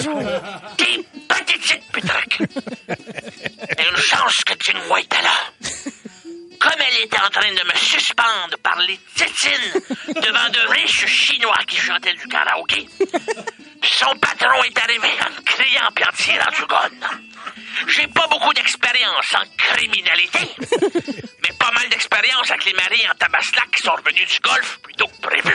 T'es 0.77 1.03
pathétique, 1.27 1.83
Putrac. 1.91 2.39
Et 2.39 3.83
une 3.89 3.97
chance 3.97 4.37
que 4.45 4.53
Jinghua 4.63 5.01
était 5.01 5.21
là. 5.21 5.81
Comme 6.61 6.79
elle 6.79 7.03
était 7.03 7.19
en 7.19 7.29
train 7.29 7.51
de 7.51 7.67
me 7.67 7.75
suspendre 7.75 8.57
par 8.61 8.79
les 8.81 8.99
tétines 9.15 9.81
devant 10.21 10.49
de 10.49 10.71
riches 10.71 11.07
Chinois 11.07 11.57
qui 11.67 11.77
chantaient 11.77 12.13
du 12.13 12.27
karaoké, 12.27 12.87
son 13.83 14.15
patron 14.17 14.63
est 14.63 14.77
arrivé 14.77 15.09
en 15.21 15.43
criant 15.43 15.89
puis 15.95 16.05
en 16.05 16.11
tirant 16.11 16.51
du. 16.51 16.65
J'ai 17.87 18.07
pas 18.07 18.27
beaucoup 18.27 18.53
d'expérience 18.53 19.33
en 19.33 19.43
criminalité, 19.57 20.39
mais 21.41 21.53
pas 21.57 21.71
mal 21.71 21.89
d'expérience 21.89 22.51
avec 22.51 22.65
les 22.65 22.73
maris 22.73 23.09
en 23.09 23.15
tabaslac 23.15 23.71
qui 23.71 23.83
sont 23.83 23.93
revenus 23.93 24.27
du 24.27 24.39
golf 24.41 24.79
plutôt 24.83 25.07
que 25.07 25.21
prévu. 25.21 25.53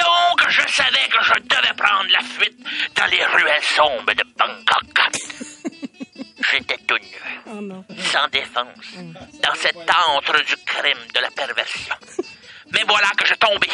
Donc, 0.00 0.48
je 0.48 0.60
savais 0.72 1.08
que 1.08 1.24
je 1.24 1.40
devais 1.44 1.74
prendre 1.76 2.10
la 2.10 2.20
fuite 2.20 2.58
dans 2.94 3.06
les 3.06 3.24
ruelles 3.24 3.64
sombres 3.74 4.12
de 4.12 4.24
Bangkok. 4.36 5.49
J'étais 6.98 7.16
tout 7.44 7.60
nu, 7.60 8.02
sans 8.02 8.28
défense, 8.28 8.94
dans 9.42 9.54
cette 9.54 9.90
antre 10.08 10.44
du 10.44 10.56
crime, 10.64 10.98
de 11.14 11.20
la 11.20 11.30
perversion. 11.30 11.94
Mais 12.72 12.82
voilà 12.86 13.08
que 13.16 13.26
je 13.26 13.34
tombais 13.34 13.70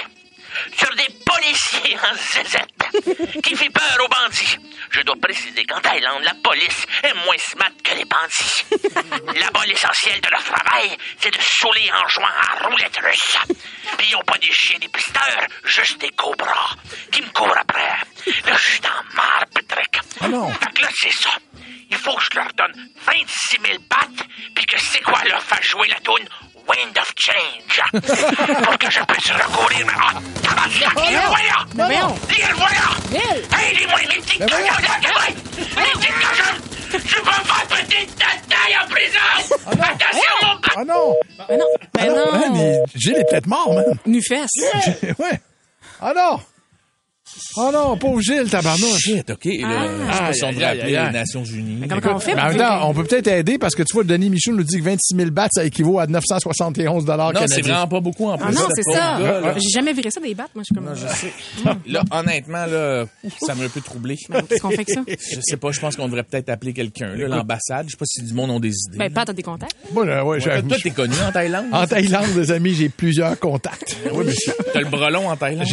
sur 0.76 0.94
des 0.96 1.08
policiers 1.24 1.98
en 1.98 2.14
zézette 2.14 3.42
qui 3.42 3.56
fit 3.56 3.68
peur 3.70 3.98
aux 4.04 4.08
bandits. 4.08 4.58
Je 4.90 5.02
dois 5.02 5.16
préciser 5.20 5.64
qu'en 5.64 5.80
Thaïlande, 5.80 6.22
la 6.22 6.34
police 6.42 6.86
est 7.02 7.12
moins 7.24 7.36
smart 7.38 7.70
que 7.84 7.94
les 7.94 8.04
bandits. 8.04 9.38
Là-bas, 9.38 9.66
l'essentiel 9.66 10.20
de 10.20 10.30
leur 10.30 10.42
travail, 10.42 10.96
c'est 11.20 11.30
de 11.30 11.38
saouler 11.40 11.90
en 11.92 12.08
jouant 12.08 12.26
à 12.26 12.66
roulette 12.66 12.98
russe. 13.02 13.36
Puis 13.98 14.06
ils 14.08 14.12
n'ont 14.12 14.22
pas 14.22 14.38
des 14.38 14.50
chiens 14.50 14.78
des 14.78 14.88
pisteurs, 14.88 15.46
juste 15.64 15.98
des 16.00 16.10
cobras 16.10 16.74
qui 17.12 17.20
me 17.22 17.28
courent 17.28 17.56
après. 17.58 17.96
Là, 18.46 18.56
je 18.56 18.70
suis 18.70 18.80
dans 18.80 19.14
marre, 19.14 19.44
Patrick. 19.52 20.00
Ah 20.20 20.28
non. 20.28 20.50
Fait 20.54 20.72
que 20.72 20.82
là, 20.82 20.88
c'est 20.94 21.12
ça. 21.12 21.30
Il 21.90 21.96
faut 21.96 22.14
que 22.16 22.22
je 22.32 22.38
leur 22.38 22.48
donne 22.56 22.72
26 23.06 23.58
000 23.64 23.78
bahts, 23.88 24.24
puis 24.54 24.66
que 24.66 24.78
c'est 24.78 25.02
quoi 25.02 25.22
leur 25.28 25.42
faire 25.42 25.62
jouer 25.62 25.88
la 25.88 26.00
toune 26.00 26.26
Wind 26.68 26.98
of 26.98 27.12
Change? 27.16 27.82
pour 28.64 28.78
que 28.78 28.90
je 28.90 29.00
puisse 29.04 29.30
recourir. 29.32 29.86
Ah, 29.96 30.12
tabarnak, 30.42 31.08
il 31.08 31.14
le 31.14 31.20
voilà! 31.28 31.66
voyons. 31.74 32.14
Il 32.30 32.48
le 32.48 32.54
voilà! 32.54 33.58
Hey, 33.58 33.76
les 33.78 33.86
moi, 33.86 33.98
mes 34.00 34.20
petites 34.20 34.40
Mais 34.40 34.46
cochons! 34.46 34.64
Mes 35.76 35.92
petites 35.92 36.14
cochons! 36.14 36.56
Je 36.92 36.98
peux 36.98 37.30
faire 37.30 37.66
petite 37.68 38.16
ta 38.16 38.26
taille 38.48 38.76
en 38.82 38.88
prison! 38.88 39.56
Attention, 39.66 40.32
mon 40.42 40.54
bâton! 40.56 40.74
Ah 40.76 40.84
non! 40.84 41.16
Ben 41.48 41.58
non. 41.58 41.66
Ben 41.94 42.10
Ah 42.10 42.14
non. 42.16 42.32
man, 42.38 42.52
mais 42.54 42.78
Gilles 42.96 43.16
est 43.18 43.30
peut-être 43.30 43.46
mort, 43.46 43.72
man. 43.72 43.84
Nu-fesse. 44.06 44.50
ouais. 45.18 45.40
Ah 46.00 46.12
non! 46.14 46.40
Ah 47.58 47.70
non, 47.72 47.96
pauvre 47.96 48.20
Gilles, 48.20 48.48
tabarnouche. 48.50 48.98
Shit, 49.00 49.30
OK. 49.30 49.44
Là, 49.44 49.50
je 49.50 50.12
sais 50.12 50.18
pas 50.20 50.32
si 50.32 50.44
on 50.44 50.46
Aïe, 50.48 50.54
devrait 50.54 50.66
aïe, 50.66 50.80
appeler 50.80 50.96
aïe, 50.96 51.06
les. 51.06 51.12
Nations 51.12 51.44
Unies. 51.44 51.76
Mais 51.80 51.88
comment 51.88 52.16
on 52.16 52.18
fait 52.18 52.34
Mais 52.34 52.40
en 52.40 52.44
pour 52.44 52.48
même 52.52 52.58
dire 52.58 52.68
temps, 52.68 52.88
on 52.90 52.94
peut 52.94 53.04
peut-être 53.04 53.26
aider 53.28 53.58
parce 53.58 53.74
que 53.74 53.82
tu 53.82 53.92
vois, 53.94 54.04
Denis 54.04 54.30
Michaud 54.30 54.52
nous 54.52 54.62
dit 54.62 54.78
que 54.78 54.82
26 54.84 55.16
000 55.16 55.30
bahts, 55.30 55.48
ça 55.52 55.64
équivaut 55.64 55.98
à 55.98 56.06
971 56.06 57.04
dollars 57.04 57.32
Non, 57.32 57.40
c'est 57.42 57.48
canadiens. 57.48 57.72
vraiment 57.74 57.88
pas 57.88 58.00
beaucoup 58.00 58.26
en 58.28 58.36
plus. 58.38 58.46
Ah 58.48 58.52
non, 58.52 58.68
c'est 58.74 58.92
ça. 58.92 59.18
là. 59.18 59.54
J'ai 59.58 59.70
jamais 59.70 59.92
viré 59.92 60.10
ça 60.10 60.20
des 60.20 60.34
battes, 60.34 60.50
moi. 60.54 60.62
Je 60.62 60.66
suis 60.66 60.74
comme. 60.74 60.84
Non, 60.84 60.94
je 60.94 61.06
sais. 61.14 61.32
Là, 61.86 62.02
honnêtement, 62.10 62.66
là, 62.66 63.04
ça 63.40 63.54
m'a 63.54 63.64
un 63.64 63.68
peu 63.68 63.80
troublé. 63.80 64.16
Qu'est-ce 64.16 64.60
qu'on 64.60 64.70
fait 64.70 64.74
avec 64.76 64.90
ça? 64.90 65.00
Je 65.08 65.40
sais 65.42 65.56
pas, 65.56 65.70
je 65.72 65.80
pense 65.80 65.96
qu'on 65.96 66.06
devrait 66.06 66.24
peut-être 66.24 66.48
appeler 66.50 66.72
quelqu'un, 66.72 67.14
l'ambassade. 67.16 67.86
Je 67.86 67.92
sais 67.92 67.96
pas 67.96 68.06
si 68.06 68.22
du 68.22 68.34
monde 68.34 68.50
ont 68.50 68.60
des 68.60 68.72
idées. 68.88 68.98
Ben, 68.98 69.12
Pat, 69.12 69.26
t'as 69.26 69.32
des 69.32 69.42
contacts? 69.42 69.74
Moi, 69.92 70.04
là, 70.06 70.24
ouais, 70.24 70.36
Ouais, 70.46 70.62
toi, 70.62 70.76
t'es 70.82 70.90
connu 70.90 71.14
en 71.26 71.32
Thaïlande? 71.32 71.66
En 71.72 71.86
Thaïlande, 71.86 72.26
les 72.36 72.50
amis, 72.52 72.74
j'ai 72.74 72.88
plusieurs 72.88 73.38
contacts. 73.38 73.96
Oui, 74.12 74.24
mais 74.26 74.34
t'as 74.72 74.80
le 74.80 74.86
brelon 74.86 75.28
en 75.28 75.36
Thaïlande? 75.36 75.66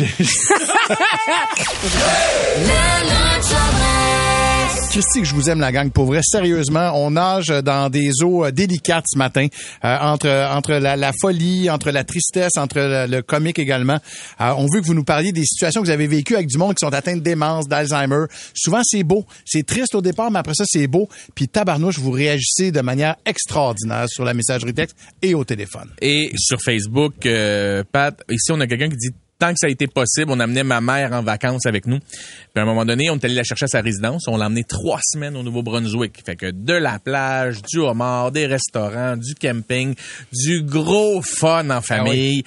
Christy, 4.94 5.22
que 5.22 5.26
je 5.26 5.34
vous 5.34 5.50
aime, 5.50 5.60
la 5.60 5.72
gang. 5.72 5.90
Pour 5.90 6.06
vrai, 6.06 6.20
sérieusement, 6.22 6.92
on 6.94 7.10
nage 7.10 7.48
dans 7.48 7.90
des 7.90 8.22
eaux 8.22 8.46
euh, 8.46 8.52
délicates 8.52 9.06
ce 9.12 9.18
matin, 9.18 9.48
euh, 9.84 9.98
entre 10.00 10.30
entre 10.30 10.74
la, 10.74 11.12
folie, 11.20 11.68
entre 11.72 11.90
la 11.90 12.04
tristesse, 12.04 12.58
entre 12.58 12.78
le, 12.78 13.08
le 13.08 13.22
comique 13.24 13.58
également. 13.58 13.98
Euh, 14.40 14.54
on 14.56 14.68
veut 14.72 14.82
que 14.82 14.86
vous 14.86 14.94
nous 14.94 15.04
parliez 15.04 15.32
des 15.32 15.46
situations 15.46 15.82
que 15.82 15.88
vous 15.88 15.92
avez 15.92 16.06
vécues 16.06 16.36
avec 16.36 16.46
du 16.46 16.60
monde 16.60 16.76
qui 16.76 16.86
sont 16.86 16.94
atteints 16.94 17.16
de 17.16 17.24
démence, 17.24 17.68
d'Alzheimer. 17.68 18.26
Souvent, 18.54 18.82
c'est 18.84 19.02
beau. 19.02 19.26
C'est 19.46 19.66
triste 19.66 19.96
au 19.96 20.02
départ, 20.02 20.30
mais 20.30 20.38
après 20.38 20.54
ça, 20.54 20.64
c'est 20.68 20.86
beau. 20.86 21.10
Puis 21.34 21.48
tabarnouche, 21.48 21.98
vous 21.98 22.12
réagissez 22.12 22.72
de 22.72 22.82
manière 22.82 23.16
extraordinaire 23.26 24.06
sur 24.08 24.26
la 24.26 24.36
messagerie 24.36 24.76
texte 24.76 24.96
et 25.24 25.34
au 25.34 25.44
téléphone. 25.44 25.90
Et 26.04 26.32
sur 26.38 26.62
Facebook, 26.62 27.26
euh, 27.26 27.84
Pat, 27.92 28.22
ici, 28.30 28.52
on 28.52 28.60
a 28.60 28.68
quelqu'un 28.68 28.90
qui 28.90 28.98
dit 28.98 29.12
tant 29.44 29.52
que 29.52 29.60
ça 29.60 29.68
a 29.68 29.70
été 29.70 29.88
possible, 29.88 30.32
on 30.32 30.40
amenait 30.40 30.64
ma 30.64 30.80
mère 30.80 31.12
en 31.12 31.22
vacances 31.22 31.66
avec 31.66 31.86
nous. 31.86 32.00
Puis 32.00 32.56
à 32.56 32.62
un 32.62 32.66
moment 32.66 32.86
donné, 32.86 33.10
on 33.10 33.16
est 33.16 33.26
allé 33.26 33.36
la 33.36 33.44
chercher 33.44 33.66
à 33.66 33.68
sa 33.68 33.82
résidence. 33.82 34.26
On 34.30 34.38
l'a 34.38 34.46
emmenée 34.46 34.64
trois 34.64 35.02
semaines 35.04 35.36
au 35.36 35.44
Nouveau-Brunswick. 35.44 36.24
Fait 36.26 36.38
que 36.38 36.50
de 36.50 36.74
la 36.74 36.98
plage, 36.98 37.62
du 37.62 37.80
homard, 37.80 38.32
des 38.32 38.46
restaurants, 38.46 39.18
du 39.18 39.36
camping, 39.36 39.96
du 40.32 40.64
gros 40.64 41.22
fun 41.22 41.70
en 41.72 41.82
famille. 41.82 42.44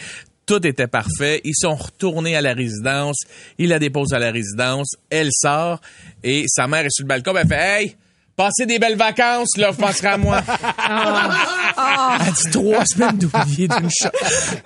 Tout 0.46 0.66
était 0.66 0.86
parfait. 0.86 1.42
Ils 1.44 1.54
sont 1.54 1.74
retournés 1.74 2.34
à 2.34 2.40
la 2.40 2.54
résidence. 2.54 3.18
Il 3.58 3.68
la 3.68 3.78
dépose 3.78 4.14
à 4.14 4.18
la 4.18 4.30
résidence. 4.30 4.94
Elle 5.10 5.28
sort 5.32 5.82
et 6.24 6.44
sa 6.48 6.66
mère 6.66 6.86
est 6.86 6.90
sur 6.90 7.04
le 7.04 7.08
balcon. 7.08 7.34
Ben, 7.34 7.42
elle 7.42 7.48
fait 7.48 7.82
Hey! 7.82 7.96
Passez 8.36 8.66
des 8.66 8.78
belles 8.78 8.96
vacances, 8.98 9.56
là, 9.56 9.70
vous 9.70 9.78
penserez 9.80 10.08
à 10.08 10.18
moi. 10.18 10.42
Elle 12.20 12.32
dit 12.32 12.50
trois 12.52 12.84
semaines 12.84 13.16
d'oublier 13.16 13.66
d'une 13.66 13.88
shot. 13.90 14.10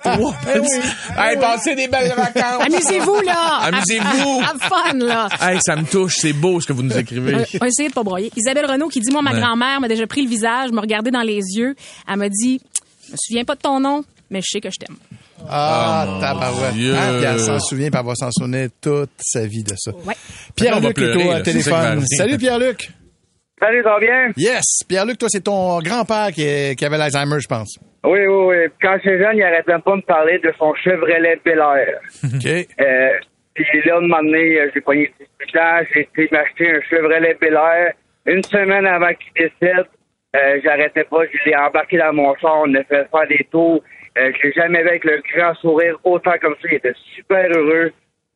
Trois 0.03 0.35
semaines. 0.43 0.83
Hey, 1.17 1.37
passez 1.39 1.75
des 1.75 1.87
belles 1.87 2.13
vacances. 2.15 2.63
Amusez-vous, 2.65 3.21
là! 3.21 3.59
Amusez-vous. 3.63 4.41
Have 4.43 4.59
fun, 4.61 4.97
là! 4.97 5.29
Hey, 5.39 5.59
ça 5.61 5.75
me 5.77 5.85
touche, 5.85 6.15
c'est 6.17 6.33
beau 6.33 6.59
ce 6.59 6.67
que 6.67 6.73
vous 6.73 6.83
nous 6.83 6.97
écrivez. 6.97 7.33
On 7.35 7.57
va 7.59 7.67
essayer 7.67 7.87
de 7.89 7.93
pas 7.93 8.03
broyer. 8.03 8.29
Isabelle 8.35 8.65
Renault 8.69 8.89
qui 8.89 8.99
dit, 8.99 9.11
moi, 9.11 9.21
ma 9.21 9.31
Ouais. 9.31 9.39
grand-mère 9.39 9.79
m'a 9.79 9.87
déjà 9.87 10.05
pris 10.05 10.23
le 10.23 10.29
visage, 10.29 10.71
me 10.71 10.81
regardait 10.81 11.11
dans 11.11 11.21
les 11.21 11.39
yeux. 11.55 11.75
Elle 12.09 12.17
m'a 12.17 12.27
dit, 12.29 12.59
je 13.07 13.11
me 13.13 13.17
souviens 13.17 13.45
pas 13.45 13.55
de 13.55 13.61
ton 13.61 13.79
nom, 13.79 14.03
mais 14.29 14.41
je 14.41 14.47
sais 14.51 14.59
que 14.59 14.69
je 14.69 14.85
t'aime. 14.85 14.97
Ah, 15.49 16.05
Oh, 16.07 16.11
mon 16.11 16.19
tabarouette. 16.19 16.73
Hein, 16.73 17.13
puis 17.17 17.25
elle 17.25 17.39
s'en 17.39 17.59
souvient, 17.59 17.89
puis 17.89 17.99
elle 17.99 18.05
va 18.05 18.15
s'en 18.15 18.29
souvenir 18.31 18.67
toute 18.81 19.09
sa 19.21 19.45
vie 19.45 19.63
de 19.63 19.73
ça. 19.77 19.91
Ouais. 19.91 19.99
On 20.03 20.09
va 20.09 20.13
Pierre-Luc 20.93 20.97
est 20.99 21.15
au 21.15 21.31
euh, 21.31 21.41
téléphone. 21.41 22.03
Salut, 22.17 22.37
Pierre-Luc. 22.37 22.91
Salut, 23.61 23.83
ça 23.83 23.89
va 23.91 23.99
bien? 23.99 24.31
Yes. 24.37 24.63
Pierre-Luc, 24.89 25.19
toi, 25.19 25.29
c'est 25.29 25.43
ton 25.43 25.77
grand-père 25.79 26.29
qui, 26.33 26.75
qui 26.75 26.83
avait 26.83 26.97
l'Alzheimer, 26.97 27.39
je 27.39 27.47
pense. 27.47 27.77
Oui, 28.03 28.25
oui, 28.25 28.45
oui. 28.47 28.55
Quand 28.81 28.97
j'étais 29.03 29.19
jeune, 29.19 29.37
il 29.37 29.43
arrêtait 29.43 29.71
même 29.71 29.81
pas 29.83 29.91
de 29.91 29.97
me 29.97 30.01
parler 30.01 30.39
de 30.39 30.51
son 30.57 30.73
Chevrolet 30.73 31.39
Bel 31.45 31.59
Air. 31.59 31.99
OK. 32.23 32.47
Euh, 32.79 33.09
puis 33.53 33.65
là, 33.85 33.97
un 33.97 34.01
moment 34.01 34.23
donné, 34.23 34.59
euh, 34.59 34.71
j'ai 34.73 34.81
pogné 34.81 35.13
18 35.19 35.57
ans, 35.57 35.79
j'ai 35.93 36.01
été 36.01 36.27
m'acheter 36.31 36.71
un 36.71 36.81
Chevrolet 36.89 37.37
Bel 37.39 37.53
Air. 37.53 37.93
Une 38.25 38.43
semaine 38.43 38.87
avant 38.87 39.13
qu'il 39.13 39.33
décède, 39.35 39.85
euh, 40.35 40.59
j'arrêtais 40.63 41.03
pas, 41.03 41.19
je 41.25 41.49
l'ai 41.49 41.55
embarqué 41.55 41.97
dans 41.97 42.13
mon 42.13 42.35
char, 42.37 42.63
on 42.65 42.73
a 42.73 42.83
fait 42.83 43.07
faire 43.11 43.27
des 43.27 43.47
tours. 43.51 43.83
Euh, 44.17 44.31
je 44.35 44.47
l'ai 44.47 44.53
jamais 44.53 44.81
vu 44.81 44.89
avec 44.89 45.03
le 45.03 45.21
grand 45.35 45.53
sourire 45.55 45.97
autant 46.03 46.33
comme 46.41 46.55
ça, 46.61 46.67
il 46.69 46.75
était 46.75 46.93
super 47.15 47.47
heureux. 47.55 47.91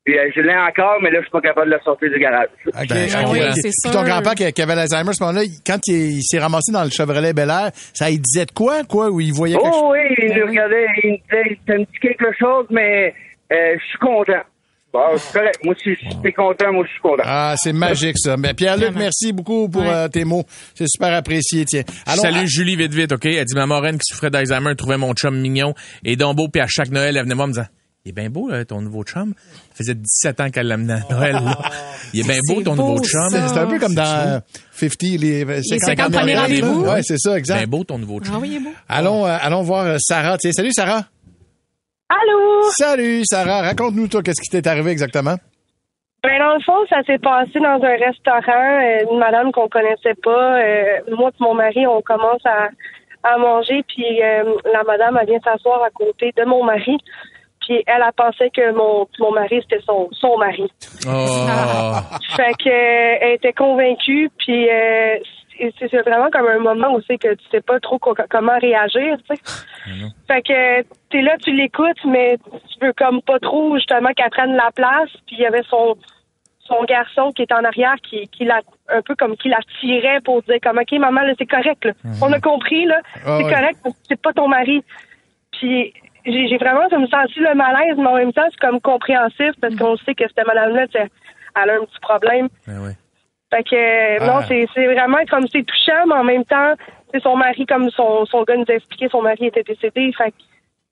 Puis 0.06 0.18
euh, 0.18 0.30
je 0.36 0.42
l'ai 0.42 0.56
encore, 0.56 0.98
mais 1.02 1.10
là, 1.10 1.18
je 1.18 1.24
suis 1.24 1.32
pas 1.32 1.42
capable 1.42 1.72
de 1.72 1.76
le 1.76 1.82
sortir 1.84 2.12
du 2.12 2.20
garage. 2.20 2.48
OK, 2.68 2.88
Ben, 2.88 3.26
OK, 3.26 3.32
oui, 3.34 3.40
Puis 3.62 3.92
ton 3.92 4.04
grand-père 4.04 4.36
qui, 4.36 4.54
qui 4.54 4.62
avait 4.62 4.76
l'Alzheimer, 4.76 5.10
à 5.10 5.14
ce 5.14 5.24
moment-là, 5.24 5.44
il- 5.46 5.58
quand 5.66 5.80
il, 5.88 6.18
il 6.18 6.24
s'est 6.24 6.38
ramassé 6.38 6.72
dans 6.72 6.84
le 6.84 6.92
Chevrolet 6.92 7.34
Bel 7.34 7.50
Air, 7.50 7.72
ça 7.94 8.10
il 8.12 8.22
disait 8.22 8.46
de 8.46 8.52
quoi, 8.52 8.84
quoi, 8.84 9.10
ou 9.10 9.20
il 9.20 9.34
voyait 9.34 9.56
quelque 9.56 9.66
chose? 9.74 9.82
Oh 9.84 9.94
oui, 9.94 10.16
il 10.20 10.36
nous 10.40 10.46
regardait, 10.46 10.86
il 11.04 11.12
me 11.14 11.18
disait, 11.18 11.58
ça 11.68 11.74
me 11.74 11.80
dit 11.80 12.00
quelque 12.00 12.28
chose, 12.40 12.66
mais 12.70 13.16
euh, 13.52 13.56
je 13.80 13.84
suis 13.84 13.98
content. 13.98 14.44
Bon, 14.94 15.02
c'est 15.18 15.40
correct. 15.40 15.60
Moi, 15.66 15.76
si 15.84 15.90
t'es 16.24 16.32
content, 16.32 16.72
moi, 16.72 16.86
je 16.86 16.92
suis 16.92 17.02
content. 17.02 17.24
Ah, 17.26 17.56
c'est 17.58 17.74
magique, 17.74 18.18
ça. 18.18 18.38
Mais 18.38 18.54
Pierre-Luc, 18.54 18.86
Vraiment. 18.92 19.00
merci 19.00 19.34
beaucoup 19.34 19.68
pour 19.68 19.82
Ouais. 19.82 19.90
euh, 19.90 20.08
tes 20.08 20.24
mots. 20.24 20.46
C'est 20.76 20.88
super 20.88 21.14
apprécié, 21.14 21.66
tiens. 21.66 21.82
Allons- 22.06 22.22
Salut 22.22 22.48
Julie 22.48 22.78
vite 22.78 22.94
vite, 22.94 23.12
OK? 23.12 23.26
Elle 23.26 23.44
dit 23.44 23.56
ma 23.56 23.66
moraine 23.66 23.98
qui 23.98 24.06
souffrait 24.14 24.30
d'Alzheimer 24.30 24.74
trouvait 24.76 24.98
mon 24.98 25.14
chum 25.14 25.38
mignon 25.38 25.74
et 26.06 26.16
donc 26.16 26.38
beau 26.38 26.48
puis 26.48 26.62
à 26.62 26.68
chaque 26.70 26.92
Noël 26.92 27.18
elle 27.18 27.24
venait 27.24 27.36
moi 27.36 27.48
me 27.48 27.52
disant 27.52 27.66
il 28.06 28.10
est 28.10 28.12
bien 28.14 28.30
beau 28.30 28.50
là, 28.50 28.64
ton 28.66 28.82
nouveau 28.82 29.04
chum. 29.04 29.34
Ça 29.74 29.76
faisait 29.78 29.96
17 29.96 30.40
ans 30.40 30.50
qu'elle 30.52 30.68
l'amenait 30.68 30.94
à 30.94 31.14
Noël. 31.14 31.34
là. 31.34 31.58
Il 32.14 32.20
est 32.20 32.24
bien 32.28 32.40
beau 32.48 32.62
ton 32.62 32.76
beau, 32.76 32.84
nouveau 32.84 33.04
chum. 33.04 33.30
C'est 33.30 33.58
un 33.58 33.66
peu 33.68 33.80
comme 33.80 33.96
dans 33.96 34.04
euh, 34.04 34.40
50, 34.74 35.02
les, 35.20 35.44
euh, 35.46 35.62
50 35.64 36.14
premiers 36.14 36.38
rendez-vous. 36.38 36.86
Ouais, 36.86 37.02
c'est 37.02 37.18
ça, 37.18 37.30
Bien 37.32 37.38
exact. 37.40 37.66
beau 37.68 37.84
ton 37.84 37.98
nouveau 37.98 38.20
chum. 38.22 38.36
Ah 38.36 38.40
oui, 38.40 38.50
il 38.52 38.56
est 38.58 38.60
beau. 38.60 38.70
Allons, 38.88 39.26
euh, 39.26 39.36
allons 39.42 39.64
voir 39.64 39.86
euh, 39.86 39.98
Sarah. 40.00 40.38
Tiens, 40.38 40.52
salut 40.52 40.72
Sarah. 40.72 41.04
Allô? 42.10 42.62
Salut 42.78 43.24
Sarah. 43.26 43.62
Raconte-nous 43.64 44.08
toi 44.08 44.22
qu'est-ce 44.22 44.42
qui 44.42 44.50
t'est 44.52 44.68
arrivé 44.68 44.92
exactement? 44.92 45.36
Ben, 46.24 46.40
dans 46.40 46.54
le 46.56 46.62
fond, 46.62 46.86
ça 46.90 47.02
s'est 47.08 47.18
passé 47.20 47.60
dans 47.60 47.80
un 47.84 47.98
restaurant, 47.98 48.80
euh, 48.82 49.12
une 49.12 49.20
madame 49.20 49.52
qu'on 49.52 49.68
connaissait 49.68 50.14
pas. 50.24 50.60
Euh, 50.60 51.00
moi 51.16 51.30
et 51.32 51.44
mon 51.44 51.54
mari, 51.56 51.86
on 51.88 52.02
commence 52.02 52.42
à, 52.46 52.70
à 53.24 53.38
manger, 53.38 53.84
puis 53.88 54.22
euh, 54.24 54.44
la 54.72 54.84
madame, 54.84 55.18
elle 55.22 55.28
vient 55.28 55.40
s'asseoir 55.44 55.82
à 55.84 55.90
côté 55.90 56.32
de 56.38 56.44
mon 56.46 56.64
mari. 56.64 56.98
Puis 57.66 57.84
elle 57.88 58.02
a 58.04 58.12
pensé 58.12 58.50
que 58.56 58.72
mon, 58.74 59.08
mon 59.20 59.32
mari, 59.32 59.60
c'était 59.64 59.84
son, 59.86 60.08
son 60.12 60.38
mari. 60.38 60.72
Oh. 61.08 61.96
Fait 62.36 62.54
que 62.64 62.70
euh, 62.70 63.18
elle 63.22 63.34
était 63.34 63.54
convaincue, 63.54 64.30
puis 64.38 64.70
euh, 64.70 65.18
c'est 65.80 66.02
vraiment 66.02 66.30
comme 66.32 66.48
un 66.48 66.60
moment 66.60 66.94
où 66.94 67.02
c'est 67.08 67.18
que 67.18 67.34
tu 67.34 67.44
sais 67.50 67.62
pas 67.62 67.80
trop 67.80 67.98
co- 67.98 68.14
comment 68.30 68.58
réagir, 68.60 69.18
tu 69.30 69.36
sais. 69.36 69.42
Fait 70.28 70.42
que 70.42 70.82
t'es 71.10 71.22
là, 71.22 71.36
tu 71.44 71.52
l'écoutes, 71.54 72.04
mais 72.06 72.38
tu 72.52 72.86
veux 72.86 72.94
comme 72.94 73.22
pas 73.22 73.40
trop 73.40 73.76
justement 73.76 74.10
qu'elle 74.16 74.30
prenne 74.32 74.56
la 74.56 74.70
place. 74.76 75.10
Puis 75.28 75.38
il 75.38 75.40
y 75.40 75.46
avait 75.46 75.64
son 75.70 75.96
son 76.68 76.84
garçon 76.86 77.32
qui 77.32 77.44
est 77.44 77.52
en 77.54 77.64
arrière 77.64 77.94
qui, 78.10 78.28
qui 78.30 78.44
l'a 78.44 78.62
un 78.90 79.02
peu 79.04 79.14
comme 79.16 79.38
qui 79.38 79.50
la 79.50 79.60
tirait 79.80 80.20
pour 80.22 80.42
dire 80.44 80.58
comme 80.64 80.80
ok 80.80 80.92
maman 81.00 81.22
là 81.22 81.34
c'est 81.38 81.46
correct 81.46 81.86
là. 81.86 81.92
On 82.24 82.32
a 82.34 82.40
compris 82.40 82.86
là, 82.86 83.00
Ah 83.26 83.38
c'est 83.38 83.44
correct, 83.54 83.78
c'est 84.10 84.20
pas 84.22 84.34
ton 84.34 84.48
mari. 84.48 84.84
Puis 85.52 85.94
j'ai 86.26 86.58
vraiment 86.58 86.88
comme 86.90 87.08
senti 87.08 87.40
le 87.40 87.54
malaise, 87.56 87.96
mais 87.98 88.08
en 88.08 88.16
même 88.16 88.34
temps 88.34 88.48
c'est 88.52 88.60
comme 88.60 88.80
compréhensif 88.82 89.52
parce 89.62 89.76
qu'on 89.76 89.96
sait 89.98 90.16
que 90.16 90.24
cette 90.28 90.46
madame-là, 90.48 90.86
elle 90.94 91.70
a 91.70 91.74
un 91.76 91.86
petit 91.86 92.00
problème. 92.02 92.50
Ben 92.68 92.80
ouais. 92.84 92.94
Fait 93.54 93.64
que 93.64 94.26
non, 94.26 94.38
Ah. 94.42 94.46
c'est 94.48 94.68
c'est 94.74 94.86
vraiment 94.88 95.24
comme 95.30 95.48
c'est 95.48 95.64
touchant, 95.64 96.06
mais 96.08 96.16
en 96.16 96.24
même 96.24 96.44
temps, 96.46 96.74
c'est 97.14 97.22
son 97.22 97.38
mari, 97.38 97.66
comme 97.66 97.90
son, 97.92 98.26
son 98.26 98.44
gars 98.44 98.58
nous 98.58 98.66
a 98.68 98.74
expliqué, 98.74 99.08
son 99.10 99.22
mari 99.22 99.46
était 99.46 99.64
décédé. 99.64 100.12
Fait 100.18 100.32
que 100.32 100.36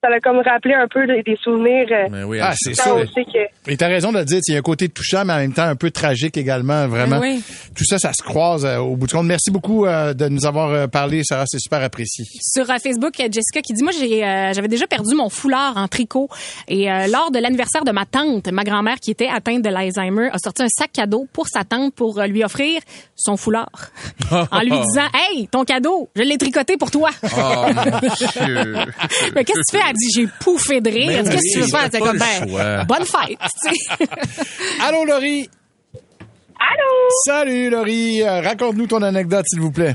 ça 0.03 0.09
l'a 0.09 0.19
comme 0.19 0.39
rappelé 0.39 0.73
un 0.73 0.87
peu 0.87 1.07
des, 1.07 1.23
des 1.23 1.37
souvenirs. 1.41 1.87
euh, 1.91 2.09
Ben 2.09 2.23
oui, 2.25 2.39
Ah, 2.41 2.49
elle- 2.51 2.57
c'est 2.59 2.73
ça. 2.75 2.91
que 2.91 3.71
Et 3.71 3.77
t'as 3.77 3.87
raison 3.87 4.11
de 4.11 4.17
le 4.19 4.25
dire, 4.25 4.39
il 4.47 4.51
y 4.53 4.55
a 4.55 4.59
un 4.59 4.61
côté 4.63 4.89
touchant, 4.89 5.23
mais 5.25 5.33
en 5.33 5.37
même 5.37 5.53
temps 5.53 5.63
un 5.63 5.75
peu 5.75 5.91
tragique 5.91 6.35
également, 6.37 6.87
vraiment. 6.87 7.19
Oui. 7.19 7.41
Tout 7.75 7.85
ça, 7.85 7.97
ça 7.97 8.11
se 8.13 8.21
croise 8.21 8.65
euh, 8.65 8.77
au 8.79 8.95
bout 8.97 9.07
du 9.07 9.13
compte. 9.13 9.25
Merci 9.27 9.49
beaucoup 9.51 9.85
euh, 9.85 10.13
de 10.13 10.27
nous 10.27 10.45
avoir 10.45 10.89
parlé, 10.89 11.21
Sarah, 11.23 11.45
c'est 11.47 11.59
super 11.59 11.81
apprécié. 11.81 12.25
Sur 12.41 12.69
euh, 12.69 12.75
Facebook, 12.83 13.13
il 13.19 13.21
y 13.21 13.25
a 13.27 13.31
Jessica 13.31 13.61
qui 13.61 13.73
dit 13.73 13.83
moi 13.83 13.91
euh, 13.93 14.53
j'avais 14.53 14.67
déjà 14.67 14.87
perdu 14.87 15.15
mon 15.15 15.29
foulard 15.29 15.77
en 15.77 15.87
tricot 15.87 16.27
et 16.67 16.91
euh, 16.91 17.07
lors 17.07 17.31
de 17.31 17.39
l'anniversaire 17.39 17.83
de 17.85 17.91
ma 17.91 18.05
tante, 18.05 18.47
ma 18.51 18.63
grand-mère 18.63 18.97
qui 18.99 19.11
était 19.11 19.29
atteinte 19.33 19.61
de 19.61 19.69
l'Alzheimer 19.69 20.29
a 20.31 20.37
sorti 20.37 20.63
un 20.63 20.67
sac 20.69 20.91
cadeau 20.91 21.27
pour 21.31 21.47
sa 21.47 21.63
tante 21.63 21.93
pour 21.95 22.19
euh, 22.19 22.27
lui 22.27 22.43
offrir 22.43 22.81
son 23.15 23.37
foulard 23.37 23.69
en 24.31 24.59
lui 24.61 24.71
disant 24.71 25.07
"Hey, 25.13 25.47
ton 25.47 25.63
cadeau, 25.63 26.09
je 26.15 26.23
l'ai 26.23 26.37
tricoté 26.37 26.75
pour 26.77 26.91
toi." 26.91 27.09
Oh, 27.23 27.65
mon 27.73 27.99
Dieu. 28.45 28.75
Mais 29.35 29.43
qu'est-ce 29.43 29.59
que 29.71 29.77
tu 29.77 29.77
fais 29.77 29.83
Elle 29.93 29.97
dit 29.99 30.11
"J'ai 30.15 30.27
pouffé 30.43 30.81
de 30.81 30.89
rire." 30.89 31.23
Ben 31.23 31.29
Qu'est-ce 31.29 31.53
que 31.53 31.53
tu 31.53 31.59
veux 31.61 31.67
faire 31.67 31.87
C'est 31.91 31.99
comme 31.99 32.17
ben, 32.17 32.85
bonne 32.85 33.05
fête. 33.05 33.37
Allô, 34.81 35.05
Laurie. 35.05 35.49
Allô? 36.59 37.09
Salut, 37.25 37.69
Laurie. 37.69 38.21
Euh, 38.23 38.41
Raconte-nous 38.41 38.87
ton 38.87 39.01
anecdote, 39.01 39.45
s'il 39.47 39.61
vous 39.61 39.71
plaît. 39.71 39.93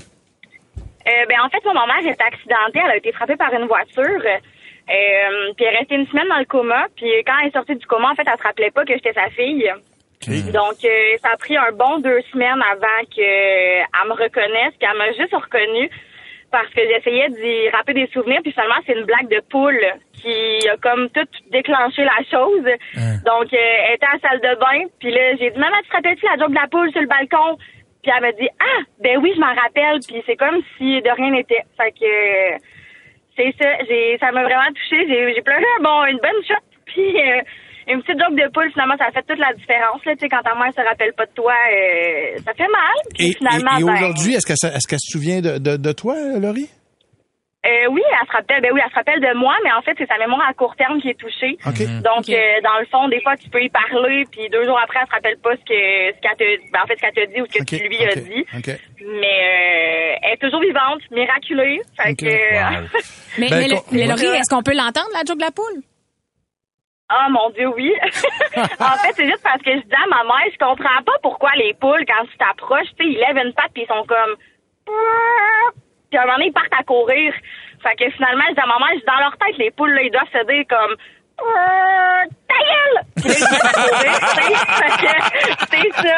Euh, 0.78 1.24
ben, 1.28 1.36
en 1.44 1.48
fait, 1.48 1.64
mon 1.64 1.74
mère 1.74 2.04
est 2.04 2.20
accidentée. 2.20 2.80
Elle 2.84 2.90
a 2.92 2.96
été 2.96 3.12
frappée 3.12 3.36
par 3.36 3.52
une 3.52 3.66
voiture. 3.66 4.04
Euh, 4.04 5.52
puis 5.56 5.64
elle 5.64 5.74
est 5.74 5.78
restée 5.78 5.94
une 5.96 6.06
semaine 6.06 6.28
dans 6.28 6.38
le 6.38 6.44
coma. 6.44 6.86
Puis 6.96 7.08
quand 7.26 7.32
elle 7.40 7.48
est 7.48 7.52
sortie 7.52 7.76
du 7.76 7.86
coma, 7.86 8.10
en 8.10 8.14
fait, 8.14 8.24
elle 8.26 8.38
se 8.38 8.42
rappelait 8.42 8.70
pas 8.70 8.84
que 8.84 8.94
j'étais 8.94 9.12
sa 9.12 9.28
fille. 9.30 9.70
Donc, 10.52 10.84
euh, 10.84 11.16
ça 11.22 11.30
a 11.32 11.36
pris 11.36 11.56
un 11.56 11.72
bon 11.72 12.00
deux 12.00 12.20
semaines 12.32 12.60
avant 12.70 13.04
qu'elle 13.14 13.86
me 14.08 14.12
reconnaisse. 14.12 14.74
Puis 14.78 14.88
elle 14.90 14.98
m'a 14.98 15.12
juste 15.12 15.34
reconnue 15.34 15.88
parce 16.50 16.68
que 16.68 16.80
j'essayais 16.80 17.28
d'y 17.28 17.68
rappeler 17.70 18.06
des 18.06 18.12
souvenirs. 18.12 18.40
Puis 18.42 18.52
finalement, 18.52 18.80
c'est 18.86 18.94
une 18.94 19.04
blague 19.04 19.28
de 19.28 19.40
poule 19.50 19.80
qui 20.14 20.68
a 20.68 20.76
comme 20.78 21.08
tout 21.10 21.28
déclenché 21.50 22.04
la 22.04 22.24
chose. 22.30 22.64
Donc, 23.24 23.52
euh, 23.52 23.86
elle 23.88 23.94
était 23.94 24.06
à 24.06 24.14
la 24.14 24.28
salle 24.28 24.40
de 24.40 24.58
bain. 24.58 24.88
Puis 24.98 25.10
là, 25.10 25.36
j'ai 25.36 25.50
dit, 25.50 25.58
maman, 25.58 25.76
tu 25.82 25.88
te 25.88 25.96
rappelles-tu 25.96 26.24
la 26.26 26.38
joke 26.38 26.50
de 26.50 26.60
la 26.60 26.68
poule 26.68 26.90
sur 26.92 27.00
le 27.00 27.06
balcon? 27.06 27.58
Puis 28.02 28.12
elle 28.14 28.22
m'a 28.22 28.32
dit, 28.32 28.48
ah, 28.60 28.82
ben 29.00 29.18
oui, 29.18 29.32
je 29.34 29.40
m'en 29.40 29.54
rappelle. 29.54 30.00
Puis 30.06 30.22
c'est 30.26 30.36
comme 30.36 30.60
si 30.76 31.02
de 31.02 31.10
rien 31.10 31.30
n'était. 31.30 31.64
Fait 31.76 31.92
que 31.92 32.04
euh, 32.04 32.58
c'est 33.36 33.54
ça. 33.60 33.84
J'ai, 33.88 34.18
ça 34.18 34.32
m'a 34.32 34.44
vraiment 34.44 34.68
touchée. 34.68 35.06
J'ai, 35.08 35.34
j'ai 35.34 35.42
pleuré 35.42 35.64
un 35.78 35.82
bon, 35.82 36.04
une 36.06 36.18
bonne 36.18 36.44
shot. 36.46 36.54
Puis 36.86 37.20
euh, 37.20 37.42
une 37.88 38.02
petite 38.02 38.18
joke 38.20 38.36
de 38.36 38.48
poule, 38.52 38.70
finalement, 38.72 38.96
ça 38.98 39.06
a 39.06 39.10
fait 39.12 39.24
toute 39.26 39.38
la 39.38 39.52
différence. 39.54 40.04
Là, 40.04 40.12
tu 40.14 40.20
sais, 40.20 40.28
quand 40.28 40.42
ta 40.42 40.54
mère 40.54 40.72
se 40.74 40.80
rappelle 40.86 41.12
pas 41.14 41.26
de 41.26 41.32
toi, 41.32 41.54
euh, 41.54 42.36
ça 42.44 42.52
fait 42.54 42.68
mal. 42.68 42.96
Puis 43.16 43.28
Et, 43.28 43.32
finalement, 43.34 43.76
et- 43.78 43.80
et 43.80 43.84
ben, 43.84 43.92
aujourd'hui, 43.94 44.34
est-ce 44.34 44.46
que 44.46 44.56
ça- 44.56 44.68
est-ce 44.74 44.86
qu'elle 44.86 45.00
se 45.00 45.10
souvient 45.12 45.40
de, 45.40 45.58
de, 45.58 45.76
de 45.76 45.92
toi, 45.92 46.14
Laurie? 46.40 46.68
Euh, 47.66 47.90
oui, 47.90 48.00
elle 48.08 48.26
se 48.26 48.32
rappelle. 48.32 48.62
Ben 48.62 48.70
oui, 48.72 48.80
elle 48.82 48.90
se 48.90 48.94
rappelle 48.94 49.20
de 49.20 49.36
moi, 49.36 49.52
mais 49.64 49.72
en 49.72 49.82
fait, 49.82 49.92
c'est 49.98 50.06
sa 50.06 50.16
mémoire 50.16 50.46
à 50.48 50.54
court 50.54 50.76
terme 50.76 51.02
qui 51.02 51.10
est 51.10 51.18
touchée. 51.18 51.58
OK. 51.66 51.80
Donc, 52.06 52.24
euh, 52.30 52.60
dans 52.62 52.78
le 52.78 52.86
fond, 52.86 53.08
des 53.08 53.20
fois, 53.20 53.36
tu 53.36 53.50
peux 53.50 53.60
y 53.60 53.68
parler, 53.68 54.24
puis 54.30 54.48
deux 54.48 54.64
jours 54.64 54.78
après, 54.82 55.00
elle 55.02 55.08
se 55.08 55.12
rappelle 55.12 55.36
pas 55.42 55.50
ce 55.56 55.64
que 55.66 56.16
ce 56.16 56.20
qu'elle 56.22 56.36
te, 56.38 56.70
ben, 56.72 56.80
en 56.84 56.86
fait, 56.86 56.94
ce 56.96 57.00
qu'elle 57.02 57.12
t'a 57.14 57.26
dit 57.26 57.42
ou 57.42 57.46
ce 57.50 57.58
que 57.58 57.64
tu 57.64 57.76
lui 57.88 57.98
as 58.04 58.14
dit. 58.14 58.44
OK. 58.56 58.70
Mais 59.02 59.36
euh, 59.42 60.16
elle 60.22 60.32
est 60.34 60.40
toujours 60.40 60.60
vivante, 60.62 61.02
miraculée. 61.10 61.80
Fait 62.00 62.12
OK. 62.12 62.16
que. 62.16 62.24
Mais, 63.38 63.48
Ben, 63.50 63.66
mais. 63.92 64.06
Laurie, 64.06 64.26
est-ce 64.38 64.48
qu'on 64.54 64.62
peut 64.62 64.74
l'entendre, 64.74 65.10
la 65.12 65.20
joke 65.26 65.38
de 65.38 65.44
la 65.44 65.50
poule? 65.50 65.82
Ah 67.08 67.28
mon 67.30 67.50
Dieu, 67.50 67.68
oui. 67.74 67.94
en 68.56 68.96
fait, 68.98 69.12
c'est 69.14 69.26
juste 69.26 69.42
parce 69.42 69.62
que 69.62 69.72
je 69.72 69.80
dis 69.80 69.94
à 69.94 70.06
ma 70.08 70.24
mère, 70.24 70.52
je 70.52 70.58
comprends 70.58 71.02
pas 71.04 71.18
pourquoi 71.22 71.50
les 71.56 71.72
poules, 71.74 72.04
quand 72.06 72.26
tu 72.26 72.36
t'approches, 72.36 72.88
tu 72.98 73.04
sais, 73.04 73.10
ils 73.10 73.18
lèvent 73.18 73.46
une 73.46 73.54
patte 73.54 73.72
puis 73.72 73.84
ils 73.84 73.88
sont 73.88 74.04
comme. 74.06 74.36
Puis 76.10 76.18
à 76.18 76.22
un 76.22 76.26
moment 76.26 76.36
donné, 76.36 76.48
ils 76.48 76.52
partent 76.52 76.78
à 76.78 76.82
courir. 76.82 77.32
Fait 77.82 77.96
que 77.96 78.10
finalement, 78.10 78.44
je 78.48 78.54
dis 78.54 78.60
à 78.60 78.66
ma 78.66 78.78
mère, 78.78 78.94
je 78.94 78.98
dis, 78.98 79.06
dans 79.06 79.20
leur 79.20 79.36
tête, 79.38 79.56
les 79.56 79.70
poules, 79.70 79.92
là, 79.92 80.02
ils 80.02 80.10
doivent 80.10 80.32
se 80.32 80.44
dire 80.46 80.64
comme. 80.68 80.96
Ta 82.48 82.58
gueule! 82.68 82.98
Que 83.18 83.32
c'est 85.70 86.02
ça. 86.02 86.16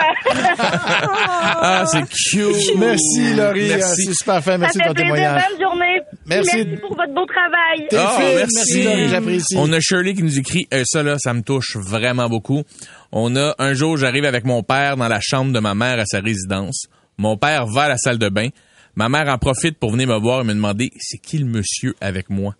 Ah, 1.63 1.85
c'est 1.87 2.03
cute. 2.09 2.77
Merci, 2.79 3.35
Laurie. 3.35 3.69
Merci. 3.69 4.05
C'est 4.05 4.15
super 4.15 4.43
fin. 4.43 4.59
Merci 4.59 4.79
ça 4.79 4.85
de 4.85 4.89
fait 4.89 4.89
ton 4.89 4.95
plaisir. 4.95 5.15
témoignage. 5.15 5.43
Bonne 5.51 5.61
journée. 5.61 6.01
Merci. 6.27 6.57
Merci 6.57 6.77
pour 6.81 6.97
votre 6.97 7.13
beau 7.15 7.27
travail. 7.27 7.89
Ah, 7.93 8.17
fine. 8.19 8.35
merci. 8.37 8.55
Merci, 8.57 8.83
Laurie. 8.85 9.09
J'apprécie. 9.09 9.55
On 9.57 9.73
a 9.73 9.81
Shirley 9.81 10.15
qui 10.15 10.23
nous 10.23 10.39
écrit, 10.39 10.67
euh, 10.73 10.83
ça 10.87 11.03
là, 11.03 11.17
ça 11.19 11.35
me 11.35 11.43
touche 11.43 11.77
vraiment 11.77 12.29
beaucoup. 12.29 12.63
On 13.13 13.35
a 13.37 13.55
un 13.59 13.75
jour, 13.75 13.97
j'arrive 13.97 14.25
avec 14.25 14.45
mon 14.45 14.63
père 14.63 14.97
dans 14.97 15.09
la 15.09 15.21
chambre 15.21 15.53
de 15.53 15.59
ma 15.61 15.75
mère 15.75 15.99
à 15.99 16.07
sa 16.07 16.21
résidence. 16.21 16.87
Mon 17.19 17.37
père 17.37 17.67
va 17.67 17.83
à 17.83 17.89
la 17.89 17.97
salle 17.99 18.19
de 18.19 18.29
bain. 18.29 18.49
Ma 18.95 19.09
mère 19.09 19.29
en 19.29 19.39
profite 19.39 19.79
pour 19.79 19.93
venir 19.93 20.09
me 20.09 20.19
voir 20.19 20.41
et 20.41 20.45
me 20.45 20.55
demander 20.55 20.91
c'est 20.99 21.19
qui 21.19 21.39
le 21.39 21.45
monsieur 21.47 21.95
avec 22.01 22.29
moi? 22.31 22.55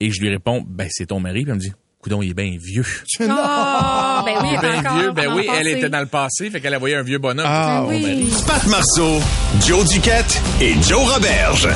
Et 0.00 0.10
je 0.10 0.20
lui 0.20 0.28
réponds 0.30 0.64
ben 0.66 0.88
c'est 0.90 1.06
ton 1.06 1.20
mari. 1.20 1.42
Puis 1.42 1.50
elle 1.50 1.54
me 1.56 1.60
dit 1.60 1.72
coudon 2.00 2.20
il 2.22 2.30
est 2.30 2.34
bien 2.34 2.56
vieux. 2.60 2.84
Ah, 3.28 4.22
ben 4.26 4.34
oui, 4.42 4.48
Il 4.50 4.54
est 4.56 4.60
bien 4.60 4.78
encore 4.80 4.98
vieux. 4.98 5.10
Ben 5.12 5.32
oui, 5.34 5.46
le 5.46 5.52
elle 5.54 5.64
passé. 5.64 5.70
était 5.78 5.88
dans 5.88 6.00
le 6.00 6.06
passé, 6.06 6.50
fait 6.50 6.60
qu'elle 6.60 6.74
a 6.74 6.78
voyé 6.78 6.94
un 6.96 7.02
vieux 7.02 7.18
bonhomme. 7.18 7.46
Ah, 7.48 7.80
Mon 7.82 7.88
mari. 7.98 8.28
Pat 8.46 8.66
Marceau, 8.66 9.20
Joe 9.66 9.88
Duquette 9.88 10.40
et 10.60 10.74
Joe 10.82 11.12
Roberge. 11.12 11.68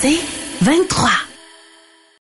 C'est 0.00 0.18
23. 0.62 1.10